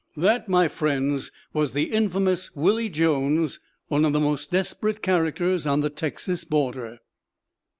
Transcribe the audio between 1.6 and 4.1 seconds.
the infamous Willie Jones, one